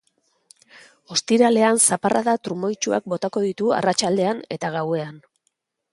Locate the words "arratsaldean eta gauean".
3.81-5.25